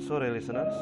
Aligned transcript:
Sore 0.00 0.32
listeners. 0.32 0.72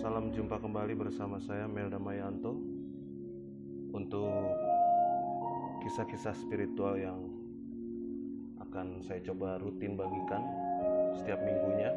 Salam 0.00 0.32
jumpa 0.32 0.56
kembali 0.56 0.96
bersama 0.96 1.36
saya 1.36 1.68
Melda 1.68 2.00
Mayanto 2.00 2.56
Untuk 3.92 4.56
kisah-kisah 5.84 6.32
spiritual 6.32 6.96
yang 6.96 7.20
akan 8.64 9.04
saya 9.04 9.20
coba 9.20 9.60
rutin 9.60 10.00
bagikan 10.00 10.40
setiap 11.12 11.44
minggunya. 11.44 11.92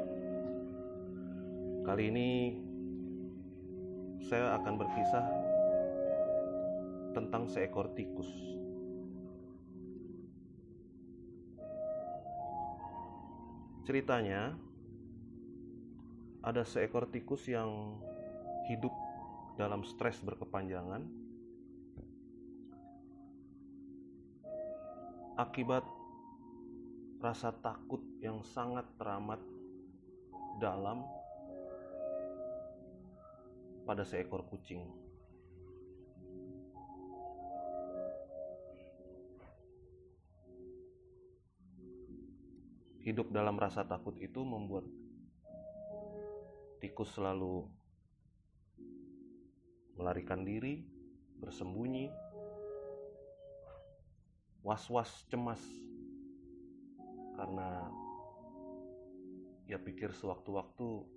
Kali 1.88 2.04
ini 2.12 2.30
saya 4.28 4.60
akan 4.60 4.74
berkisah 4.76 5.26
tentang 7.16 7.48
seekor 7.48 7.96
tikus. 7.96 8.28
Ceritanya, 13.88 14.73
ada 16.44 16.68
seekor 16.68 17.08
tikus 17.08 17.48
yang 17.48 17.96
hidup 18.68 18.92
dalam 19.56 19.88
stres 19.88 20.20
berkepanjangan 20.20 21.08
akibat 25.40 25.88
rasa 27.24 27.56
takut 27.64 28.04
yang 28.20 28.44
sangat 28.44 28.84
teramat 29.00 29.40
dalam 30.60 31.08
pada 33.88 34.04
seekor 34.04 34.44
kucing. 34.52 34.84
Hidup 43.04 43.32
dalam 43.36 43.60
rasa 43.60 43.84
takut 43.84 44.16
itu 44.20 44.40
membuat 44.48 44.88
tikus 46.84 47.16
selalu 47.16 47.64
melarikan 49.96 50.44
diri, 50.44 50.84
bersembunyi, 51.40 52.12
was-was 54.68 55.08
cemas 55.32 55.64
karena 57.40 57.88
ia 59.64 59.80
pikir 59.80 60.12
sewaktu-waktu 60.12 61.08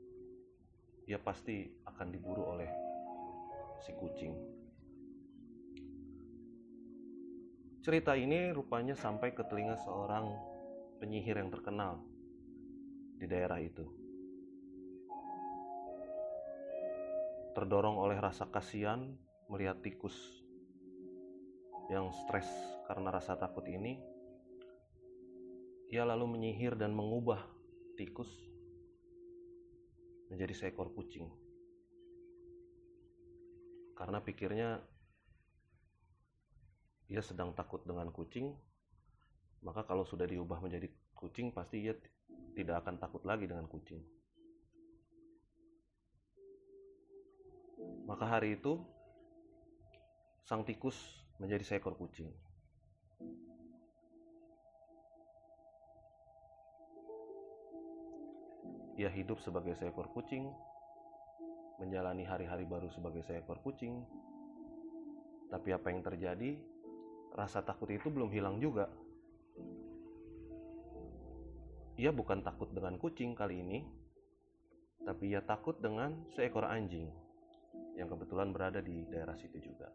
ia 1.11 1.19
pasti 1.19 1.67
akan 1.83 2.15
diburu 2.15 2.47
oleh 2.47 2.71
si 3.83 3.91
kucing. 3.99 4.39
Cerita 7.83 8.15
ini 8.15 8.55
rupanya 8.55 8.95
sampai 8.95 9.35
ke 9.35 9.43
telinga 9.51 9.75
seorang 9.83 10.31
penyihir 11.03 11.43
yang 11.43 11.51
terkenal 11.51 11.99
di 13.19 13.27
daerah 13.27 13.59
itu. 13.59 14.06
Terdorong 17.57 17.97
oleh 17.97 18.21
rasa 18.21 18.45
kasihan 18.53 19.17
melihat 19.49 19.81
tikus 19.81 20.13
yang 21.89 22.13
stres 22.13 22.45
karena 22.85 23.09
rasa 23.09 23.33
takut 23.41 23.65
ini, 23.65 23.97
ia 25.89 26.05
lalu 26.05 26.37
menyihir 26.37 26.77
dan 26.77 26.93
mengubah 26.93 27.41
tikus 27.97 28.29
menjadi 30.29 30.53
seekor 30.53 30.93
kucing. 30.93 31.33
Karena 33.97 34.21
pikirnya 34.21 34.85
ia 37.09 37.25
sedang 37.25 37.57
takut 37.57 37.81
dengan 37.89 38.13
kucing, 38.13 38.53
maka 39.65 39.89
kalau 39.89 40.05
sudah 40.05 40.29
diubah 40.29 40.61
menjadi 40.61 40.93
kucing 41.17 41.57
pasti 41.57 41.89
ia 41.89 41.97
tidak 42.53 42.85
akan 42.85 43.01
takut 43.01 43.25
lagi 43.25 43.49
dengan 43.49 43.65
kucing. 43.65 44.05
Maka 48.07 48.39
hari 48.39 48.55
itu 48.55 48.79
sang 50.47 50.63
tikus 50.63 50.95
menjadi 51.43 51.67
seekor 51.67 51.99
kucing. 51.99 52.31
Ia 58.97 59.11
hidup 59.11 59.43
sebagai 59.43 59.75
seekor 59.75 60.09
kucing, 60.15 60.49
menjalani 61.83 62.23
hari-hari 62.23 62.63
baru 62.65 62.87
sebagai 62.95 63.27
seekor 63.27 63.59
kucing. 63.61 64.07
Tapi 65.51 65.75
apa 65.75 65.91
yang 65.91 66.01
terjadi? 66.07 66.57
Rasa 67.35 67.61
takut 67.61 67.91
itu 67.91 68.07
belum 68.07 68.31
hilang 68.31 68.63
juga. 68.63 68.87
Ia 71.99 72.15
bukan 72.15 72.41
takut 72.47 72.71
dengan 72.71 72.97
kucing 73.03 73.35
kali 73.35 73.61
ini, 73.61 73.79
tapi 75.03 75.35
ia 75.35 75.43
takut 75.43 75.77
dengan 75.83 76.17
seekor 76.33 76.65
anjing 76.65 77.26
yang 77.97 78.13
kebetulan 78.13 78.53
berada 78.53 78.85
di 78.85 79.09
daerah 79.09 79.33
situ 79.35 79.57
juga. 79.59 79.89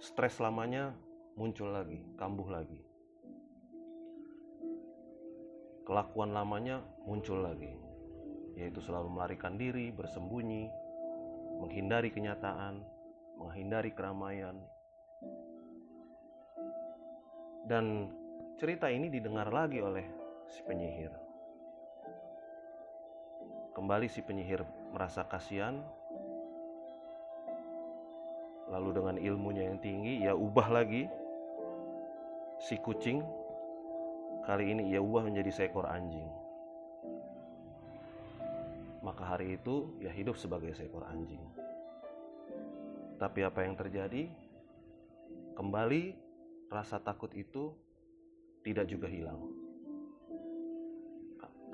Stres 0.00 0.40
lamanya 0.40 0.96
muncul 1.36 1.68
lagi, 1.68 2.00
kambuh 2.16 2.48
lagi. 2.48 2.80
Kelakuan 5.84 6.32
lamanya 6.32 6.80
muncul 7.04 7.44
lagi, 7.44 7.72
yaitu 8.56 8.80
selalu 8.80 9.08
melarikan 9.08 9.56
diri, 9.56 9.92
bersembunyi, 9.92 10.68
menghindari 11.60 12.12
kenyataan, 12.12 12.80
menghindari 13.36 13.92
keramaian. 13.92 14.56
Dan 17.68 18.12
cerita 18.56 18.88
ini 18.88 19.12
didengar 19.12 19.52
lagi 19.52 19.80
oleh 19.80 20.04
si 20.48 20.60
penyihir. 20.64 21.12
Kembali 23.76 24.08
si 24.08 24.20
penyihir 24.24 24.77
merasa 24.92 25.24
kasihan, 25.28 25.80
lalu 28.68 28.90
dengan 28.96 29.16
ilmunya 29.16 29.68
yang 29.68 29.78
tinggi, 29.80 30.24
ia 30.24 30.32
ubah 30.36 30.68
lagi 30.72 31.08
si 32.62 32.76
kucing. 32.80 33.24
Kali 34.44 34.72
ini 34.72 34.92
ia 34.92 35.00
ubah 35.00 35.28
menjadi 35.28 35.52
seekor 35.52 35.84
anjing. 35.84 36.24
Maka 39.04 39.36
hari 39.36 39.60
itu 39.60 39.92
ia 40.00 40.08
hidup 40.08 40.40
sebagai 40.40 40.72
seekor 40.72 41.04
anjing. 41.04 41.40
Tapi 43.20 43.44
apa 43.44 43.60
yang 43.66 43.76
terjadi? 43.76 44.30
Kembali 45.52 46.14
rasa 46.70 47.02
takut 47.02 47.34
itu 47.34 47.74
tidak 48.62 48.88
juga 48.88 49.10
hilang. 49.10 49.42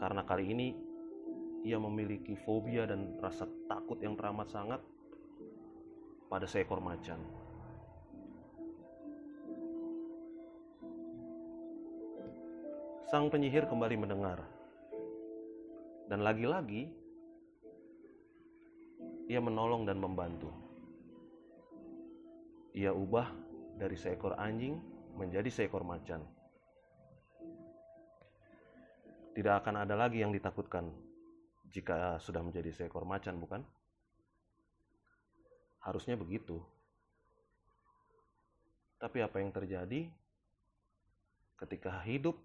Karena 0.00 0.26
kali 0.26 0.50
ini 0.50 0.68
ia 1.64 1.80
memiliki 1.80 2.36
fobia 2.36 2.84
dan 2.84 3.16
rasa 3.24 3.48
takut 3.64 3.96
yang 4.04 4.12
teramat 4.20 4.52
sangat 4.52 4.84
pada 6.28 6.44
seekor 6.44 6.76
macan. 6.84 7.16
Sang 13.08 13.32
penyihir 13.32 13.64
kembali 13.64 13.96
mendengar, 13.96 14.44
dan 16.12 16.20
lagi-lagi 16.20 16.92
ia 19.24 19.40
menolong 19.40 19.88
dan 19.88 19.96
membantu. 19.96 20.52
Ia 22.76 22.92
ubah 22.92 23.32
dari 23.80 23.96
seekor 23.96 24.36
anjing 24.36 24.76
menjadi 25.16 25.48
seekor 25.48 25.80
macan. 25.80 26.20
Tidak 29.32 29.54
akan 29.64 29.86
ada 29.86 29.96
lagi 29.96 30.20
yang 30.20 30.34
ditakutkan 30.34 31.13
jika 31.72 32.20
sudah 32.20 32.44
menjadi 32.44 32.72
seekor 32.74 33.06
macan, 33.08 33.40
bukan? 33.40 33.62
Harusnya 35.80 36.16
begitu. 36.16 36.60
Tapi 39.00 39.20
apa 39.20 39.36
yang 39.40 39.52
terjadi 39.52 40.08
ketika 41.60 42.00
hidup 42.08 42.40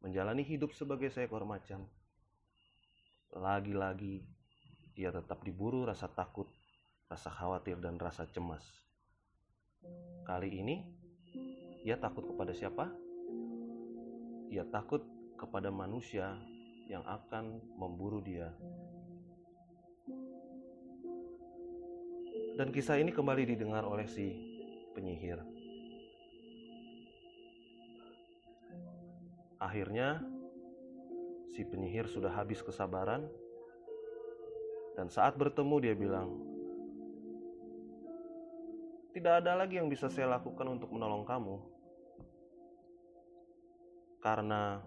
menjalani 0.00 0.40
hidup 0.40 0.72
sebagai 0.72 1.12
seekor 1.12 1.44
macan? 1.44 1.84
Lagi-lagi 3.34 4.24
ia 4.94 5.10
tetap 5.10 5.42
diburu 5.42 5.82
rasa 5.84 6.06
takut, 6.06 6.46
rasa 7.10 7.28
khawatir 7.28 7.76
dan 7.82 7.98
rasa 7.98 8.24
cemas. 8.30 8.62
Kali 10.24 10.48
ini 10.48 10.76
ia 11.84 12.00
takut 12.00 12.24
kepada 12.24 12.56
siapa? 12.56 12.88
Ia 14.48 14.64
takut 14.70 15.04
kepada 15.36 15.68
manusia 15.68 16.38
yang 16.88 17.04
akan 17.04 17.60
memburu 17.80 18.20
dia. 18.20 18.52
Dan 22.54 22.70
kisah 22.70 23.02
ini 23.02 23.10
kembali 23.10 23.50
didengar 23.50 23.82
oleh 23.82 24.06
si 24.06 24.30
penyihir. 24.94 25.42
Akhirnya, 29.58 30.22
si 31.50 31.66
penyihir 31.66 32.06
sudah 32.06 32.30
habis 32.30 32.62
kesabaran, 32.62 33.26
dan 34.94 35.10
saat 35.10 35.34
bertemu, 35.34 35.76
dia 35.82 35.94
bilang, 35.98 36.38
"Tidak 39.10 39.42
ada 39.42 39.58
lagi 39.58 39.82
yang 39.82 39.90
bisa 39.90 40.06
saya 40.06 40.30
lakukan 40.38 40.78
untuk 40.78 40.94
menolong 40.94 41.26
kamu, 41.26 41.58
karena 44.22 44.78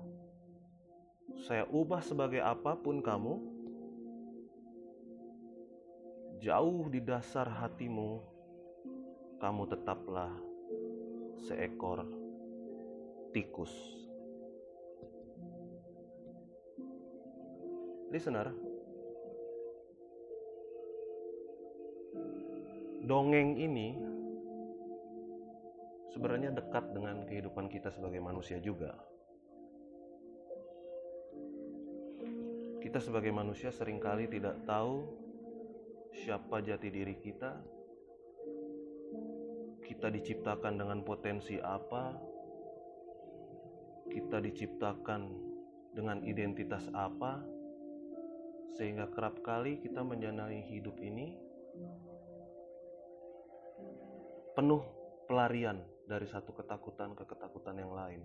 saya 1.35 1.67
ubah 1.67 1.99
sebagai 1.99 2.39
apa 2.39 2.79
pun 2.79 3.03
kamu, 3.03 3.35
jauh 6.39 6.87
di 6.87 7.03
dasar 7.03 7.49
hatimu, 7.51 8.23
kamu 9.41 9.63
tetaplah 9.67 10.31
seekor 11.43 12.07
tikus. 13.35 13.73
Listener, 18.07 18.55
dongeng 23.03 23.59
ini 23.59 23.99
sebenarnya 26.15 26.55
dekat 26.55 26.87
dengan 26.95 27.27
kehidupan 27.27 27.67
kita 27.67 27.91
sebagai 27.91 28.23
manusia 28.23 28.63
juga. 28.63 28.95
Kita 32.87 33.03
sebagai 33.03 33.35
manusia 33.35 33.67
sering 33.67 33.99
kali 33.99 34.31
tidak 34.31 34.63
tahu 34.63 35.03
siapa 36.23 36.63
jati 36.63 36.87
diri 36.87 37.19
kita. 37.19 37.51
Kita 39.83 40.07
diciptakan 40.07 40.79
dengan 40.79 41.03
potensi 41.03 41.59
apa? 41.59 42.15
Kita 44.07 44.39
diciptakan 44.39 45.21
dengan 45.91 46.23
identitas 46.23 46.87
apa? 46.95 47.43
Sehingga 48.79 49.11
kerap 49.11 49.43
kali 49.43 49.83
kita 49.83 50.07
menjalani 50.07 50.63
hidup 50.71 50.95
ini 51.03 51.35
penuh 54.55 54.79
pelarian 55.27 55.83
dari 56.07 56.23
satu 56.23 56.55
ketakutan 56.55 57.19
ke 57.19 57.27
ketakutan 57.27 57.83
yang 57.83 57.91
lain, 57.91 58.23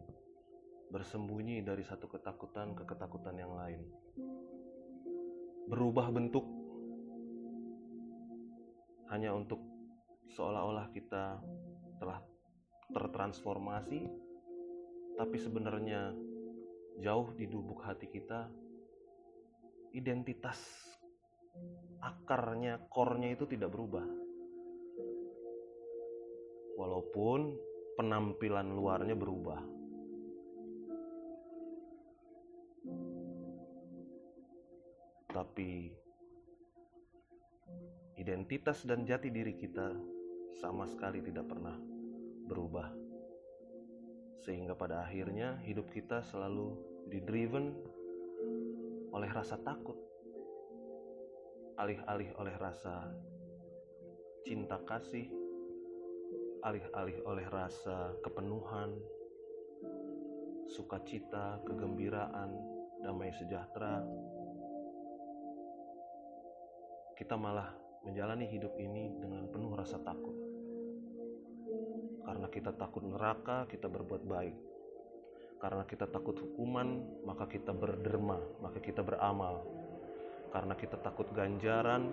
bersembunyi 0.94 1.66
dari 1.66 1.82
satu 1.82 2.06
ketakutan 2.06 2.78
ke 2.78 2.86
ketakutan 2.86 3.34
yang 3.34 3.58
lain, 3.58 3.82
berubah 5.72 6.12
bentuk 6.12 6.44
hanya 9.08 9.32
untuk 9.32 9.56
seolah-olah 10.36 10.92
kita 10.92 11.40
telah 11.96 12.20
tertransformasi, 12.92 14.04
tapi 15.16 15.36
sebenarnya 15.40 16.12
jauh 17.00 17.32
di 17.32 17.48
lubuk 17.48 17.80
hati 17.88 18.04
kita, 18.04 18.52
identitas 19.96 20.60
akarnya, 22.04 22.76
core-nya 22.92 23.32
itu 23.32 23.48
tidak 23.48 23.72
berubah. 23.72 24.04
Walaupun 26.76 27.56
penampilan 27.96 28.76
luarnya 28.76 29.16
berubah. 29.16 29.60
Tapi 35.32 35.88
identitas 38.20 38.84
dan 38.84 39.08
jati 39.08 39.32
diri 39.32 39.56
kita 39.56 39.96
sama 40.60 40.84
sekali 40.84 41.24
tidak 41.24 41.48
pernah 41.48 41.74
berubah. 42.46 42.92
Sehingga 44.44 44.76
pada 44.76 45.02
akhirnya 45.08 45.56
hidup 45.64 45.88
kita 45.88 46.20
selalu 46.28 46.76
didriven 47.08 47.72
oleh 49.12 49.30
rasa 49.32 49.56
takut. 49.64 49.96
Alih-alih 51.80 52.36
oleh 52.36 52.54
rasa 52.60 53.08
cinta 54.44 54.76
kasih, 54.84 55.32
alih-alih 56.60 57.24
oleh 57.24 57.46
rasa 57.48 58.12
kepenuhan, 58.20 58.92
sukacita, 60.68 61.58
kegembiraan, 61.64 62.52
damai 63.02 63.32
sejahtera, 63.34 64.04
kita 67.22 67.38
malah 67.38 67.70
menjalani 68.02 68.50
hidup 68.50 68.74
ini 68.82 69.14
dengan 69.22 69.46
penuh 69.46 69.78
rasa 69.78 69.94
takut. 70.02 70.34
Karena 72.26 72.50
kita 72.50 72.74
takut 72.74 73.06
neraka, 73.06 73.70
kita 73.70 73.86
berbuat 73.86 74.26
baik. 74.26 74.58
Karena 75.62 75.86
kita 75.86 76.10
takut 76.10 76.34
hukuman, 76.42 76.98
maka 77.22 77.46
kita 77.46 77.70
berderma, 77.70 78.42
maka 78.58 78.82
kita 78.82 79.06
beramal. 79.06 79.62
Karena 80.50 80.74
kita 80.74 80.98
takut 80.98 81.30
ganjaran, 81.30 82.10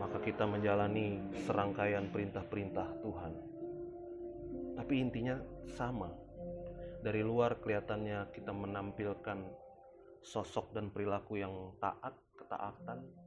maka 0.00 0.16
kita 0.24 0.48
menjalani 0.48 1.20
serangkaian 1.44 2.08
perintah-perintah 2.08 2.88
Tuhan. 3.04 3.32
Tapi 4.80 4.94
intinya 4.96 5.36
sama. 5.76 6.08
Dari 7.04 7.20
luar 7.20 7.60
kelihatannya 7.60 8.32
kita 8.32 8.56
menampilkan 8.56 9.44
sosok 10.24 10.72
dan 10.72 10.88
perilaku 10.88 11.36
yang 11.36 11.76
taat, 11.76 12.16
ketaatan. 12.40 13.25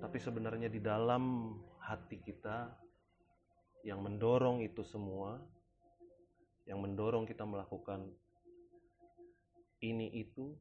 Tapi 0.00 0.18
sebenarnya 0.20 0.68
di 0.68 0.78
dalam 0.78 1.54
hati 1.80 2.20
kita 2.20 2.68
yang 3.84 4.00
mendorong 4.00 4.64
itu 4.64 4.80
semua, 4.80 5.36
yang 6.64 6.80
mendorong 6.80 7.28
kita 7.28 7.44
melakukan 7.44 8.08
ini 9.84 10.08
itu 10.16 10.56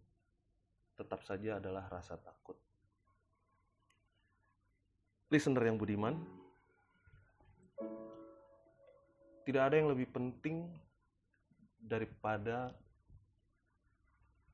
tetap 0.99 1.23
saja 1.23 1.57
adalah 1.57 1.87
rasa 1.87 2.19
takut. 2.19 2.59
Listener 5.31 5.65
yang 5.65 5.79
budiman, 5.79 6.19
tidak 9.43 9.71
ada 9.71 9.75
yang 9.79 9.89
lebih 9.89 10.11
penting 10.11 10.69
daripada 11.79 12.71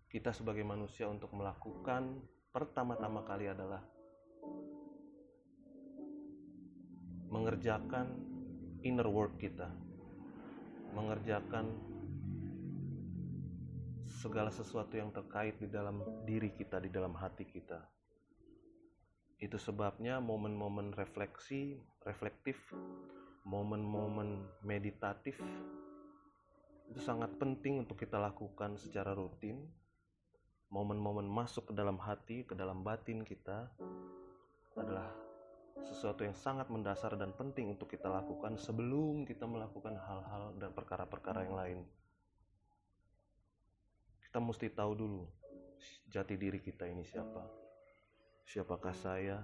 kita 0.09 0.33
sebagai 0.33 0.65
manusia 0.65 1.05
untuk 1.05 1.29
melakukan 1.37 2.17
pertama-tama 2.49 3.21
kali 3.21 3.45
adalah 3.45 3.85
mengerjakan 7.29 8.07
inner 8.81 9.05
work 9.05 9.37
kita, 9.37 9.69
mengerjakan 10.97 11.71
segala 14.09 14.49
sesuatu 14.49 14.97
yang 14.97 15.13
terkait 15.13 15.55
di 15.61 15.69
dalam 15.69 16.01
diri 16.25 16.51
kita, 16.51 16.81
di 16.81 16.89
dalam 16.89 17.13
hati 17.15 17.45
kita. 17.45 17.79
Itu 19.39 19.55
sebabnya 19.55 20.19
momen-momen 20.19 20.91
refleksi, 20.97 21.79
reflektif, 22.03 22.59
momen-momen 23.47 24.43
meditatif 24.65 25.39
itu 26.89 26.99
sangat 27.05 27.29
penting 27.37 27.85
untuk 27.85 28.01
kita 28.01 28.17
lakukan 28.17 28.73
secara 28.81 29.13
rutin. 29.13 29.61
Momen-momen 30.73 31.25
masuk 31.25 31.69
ke 31.69 31.73
dalam 31.73 32.01
hati, 32.01 32.45
ke 32.45 32.53
dalam 32.57 32.81
batin 32.81 33.21
kita 33.25 33.69
adalah 34.79 35.19
sesuatu 35.83 36.23
yang 36.27 36.35
sangat 36.35 36.67
mendasar 36.67 37.15
dan 37.15 37.31
penting 37.35 37.71
untuk 37.71 37.89
kita 37.91 38.07
lakukan 38.07 38.59
sebelum 38.59 39.23
kita 39.23 39.47
melakukan 39.47 39.95
hal-hal 39.95 40.55
dan 40.59 40.71
perkara-perkara 40.75 41.47
yang 41.47 41.55
lain. 41.55 41.79
Kita 44.23 44.37
mesti 44.37 44.69
tahu 44.69 44.91
dulu 44.93 45.23
jati 46.05 46.35
diri 46.37 46.61
kita 46.61 46.85
ini 46.85 47.01
siapa. 47.01 47.41
Siapakah 48.45 48.95
saya? 48.95 49.37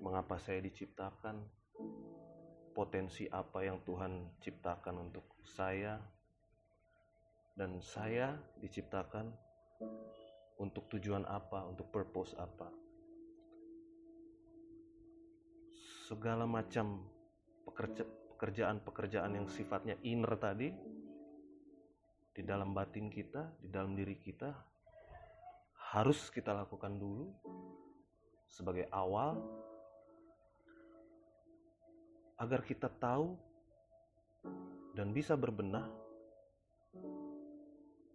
Mengapa 0.00 0.40
saya 0.40 0.60
diciptakan? 0.64 1.40
Potensi 2.76 3.24
apa 3.32 3.64
yang 3.64 3.80
Tuhan 3.88 4.36
ciptakan 4.40 5.08
untuk 5.08 5.24
saya? 5.44 5.96
Dan 7.56 7.80
saya 7.80 8.36
diciptakan 8.60 9.32
untuk 10.60 10.88
tujuan 10.92 11.24
apa? 11.24 11.64
Untuk 11.64 11.88
purpose 11.88 12.36
apa? 12.36 12.85
Segala 16.06 16.46
macam 16.46 17.02
pekerjaan-pekerjaan 17.66 19.42
yang 19.42 19.50
sifatnya 19.50 19.98
inner 20.06 20.38
tadi 20.38 20.70
di 22.30 22.42
dalam 22.46 22.70
batin 22.70 23.10
kita, 23.10 23.58
di 23.58 23.66
dalam 23.66 23.98
diri 23.98 24.14
kita 24.14 24.54
harus 25.90 26.30
kita 26.30 26.54
lakukan 26.54 26.94
dulu 26.94 27.26
sebagai 28.46 28.86
awal 28.94 29.34
agar 32.38 32.62
kita 32.62 32.86
tahu 32.86 33.34
dan 34.94 35.10
bisa 35.10 35.34
berbenah. 35.34 35.90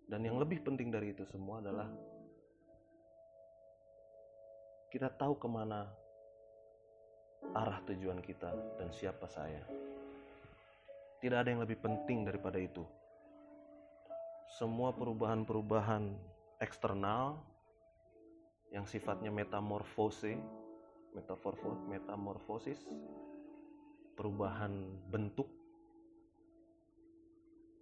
Dan 0.07 0.23
yang 0.23 0.39
lebih 0.39 0.63
penting 0.63 0.95
dari 0.95 1.11
itu 1.11 1.27
semua 1.27 1.59
adalah 1.59 1.91
kita 4.87 5.11
tahu 5.11 5.35
ke 5.35 5.47
mana 5.51 6.00
arah 7.51 7.81
tujuan 7.89 8.21
kita 8.21 8.53
dan 8.77 8.89
siapa 8.93 9.25
saya. 9.25 9.61
Tidak 11.21 11.37
ada 11.37 11.49
yang 11.49 11.61
lebih 11.61 11.77
penting 11.81 12.25
daripada 12.25 12.57
itu. 12.57 12.81
Semua 14.57 14.91
perubahan-perubahan 14.93 16.11
eksternal 16.61 17.39
yang 18.71 18.87
sifatnya 18.87 19.29
metamorfose, 19.29 20.37
metamorfosis, 21.89 22.79
perubahan 24.15 24.71
bentuk 25.09 25.49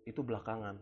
itu 0.07 0.21
belakangan. 0.25 0.79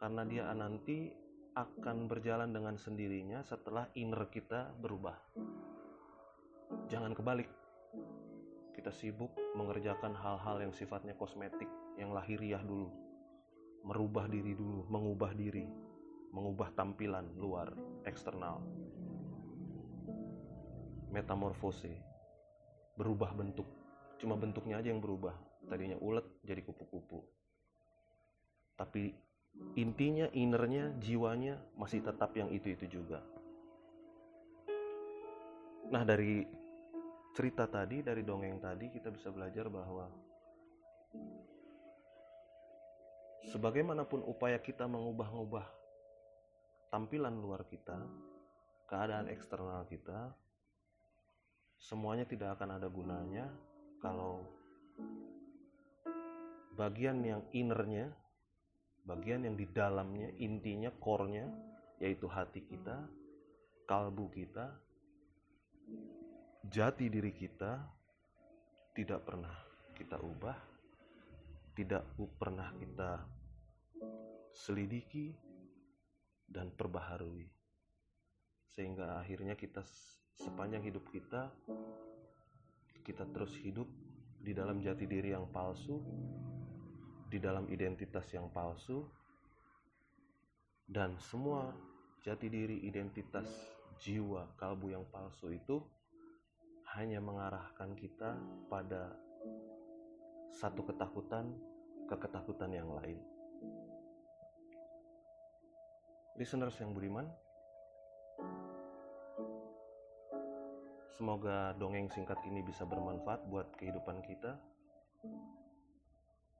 karena 0.00 0.24
dia 0.24 0.48
nanti 0.56 1.12
akan 1.52 2.08
berjalan 2.08 2.56
dengan 2.56 2.72
sendirinya 2.80 3.44
setelah 3.44 3.84
inner 3.92 4.32
kita 4.32 4.72
berubah. 4.80 5.12
Jangan 6.90 7.12
kebalik. 7.14 7.50
Kita 8.74 8.94
sibuk 8.94 9.34
mengerjakan 9.58 10.14
hal-hal 10.14 10.62
yang 10.62 10.72
sifatnya 10.72 11.12
kosmetik, 11.18 11.68
yang 11.98 12.14
lahiriah 12.14 12.62
dulu. 12.62 12.88
Merubah 13.84 14.28
diri 14.30 14.54
dulu, 14.54 14.86
mengubah 14.88 15.32
diri, 15.34 15.66
mengubah 16.30 16.72
tampilan 16.78 17.26
luar, 17.36 17.74
eksternal. 18.06 18.62
Metamorfose, 21.10 21.90
berubah 22.94 23.34
bentuk. 23.34 23.66
Cuma 24.22 24.38
bentuknya 24.38 24.78
aja 24.78 24.94
yang 24.94 25.02
berubah. 25.02 25.34
Tadinya 25.66 25.98
ulet 25.98 26.24
jadi 26.46 26.62
kupu-kupu. 26.62 27.24
Tapi 28.78 29.12
intinya 29.74 30.30
innernya 30.30 30.94
jiwanya 31.02 31.58
masih 31.74 32.00
tetap 32.06 32.30
yang 32.38 32.48
itu-itu 32.54 32.86
juga 33.00 33.20
nah 35.90 36.06
dari 36.06 36.46
cerita 37.30 37.70
tadi 37.70 38.02
dari 38.02 38.26
dongeng 38.26 38.58
tadi 38.58 38.90
kita 38.90 39.08
bisa 39.14 39.30
belajar 39.30 39.70
bahwa 39.70 40.10
sebagaimanapun 43.50 44.22
upaya 44.26 44.58
kita 44.58 44.84
mengubah-ubah 44.90 45.66
tampilan 46.90 47.38
luar 47.38 47.62
kita 47.70 47.96
keadaan 48.90 49.30
eksternal 49.30 49.86
kita 49.86 50.34
semuanya 51.78 52.26
tidak 52.26 52.58
akan 52.58 52.76
ada 52.76 52.88
gunanya 52.90 53.46
kalau 54.02 54.44
bagian 56.74 57.22
yang 57.22 57.42
innernya 57.54 58.10
bagian 59.06 59.46
yang 59.46 59.56
di 59.56 59.64
dalamnya 59.70 60.28
intinya 60.36 60.92
core-nya 61.00 61.48
yaitu 62.02 62.28
hati 62.28 62.60
kita 62.66 63.06
kalbu 63.88 64.28
kita 64.34 64.76
jati 66.66 67.08
diri 67.08 67.32
kita 67.32 67.80
tidak 68.92 69.24
pernah 69.24 69.56
kita 69.96 70.20
ubah 70.20 70.58
tidak 71.72 72.04
pernah 72.36 72.68
kita 72.76 73.24
selidiki 74.52 75.32
dan 76.50 76.68
perbaharui. 76.74 77.46
Sehingga 78.68 79.22
akhirnya 79.22 79.54
kita 79.56 79.80
sepanjang 80.36 80.84
hidup 80.84 81.04
kita 81.08 81.48
kita 83.00 83.24
terus 83.32 83.56
hidup 83.64 83.88
di 84.40 84.52
dalam 84.52 84.80
jati 84.80 85.08
diri 85.08 85.32
yang 85.32 85.48
palsu 85.48 86.00
di 87.28 87.40
dalam 87.40 87.68
identitas 87.72 88.28
yang 88.32 88.48
palsu 88.52 89.04
dan 90.84 91.16
semua 91.20 91.72
jati 92.24 92.48
diri 92.48 92.84
identitas 92.84 93.48
jiwa 94.00 94.48
kalbu 94.56 94.92
yang 94.92 95.04
palsu 95.08 95.52
itu 95.52 95.80
hanya 97.00 97.16
mengarahkan 97.16 97.96
kita 97.96 98.36
pada 98.68 99.08
satu 100.52 100.84
ketakutan 100.84 101.48
ke 102.04 102.12
ketakutan 102.12 102.68
yang 102.76 102.92
lain. 102.92 103.16
Listeners 106.36 106.76
yang 106.76 106.92
beriman, 106.92 107.24
semoga 111.16 111.72
dongeng 111.80 112.12
singkat 112.12 112.36
ini 112.44 112.60
bisa 112.60 112.84
bermanfaat 112.84 113.48
buat 113.48 113.72
kehidupan 113.80 114.20
kita. 114.20 114.60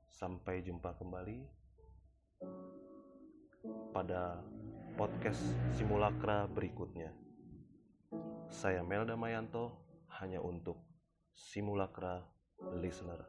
Sampai 0.08 0.64
jumpa 0.64 0.96
kembali 0.96 1.44
pada 3.92 4.40
podcast 4.96 5.52
simulakra 5.76 6.48
berikutnya. 6.48 7.12
Saya 8.48 8.80
Melda 8.80 9.20
Mayanto 9.20 9.89
hanya 10.20 10.44
untuk 10.44 10.84
simulakra 11.32 12.20
listener. 12.76 13.24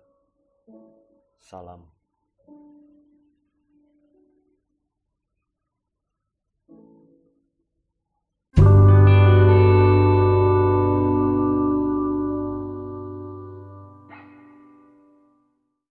Salam 1.39 2.00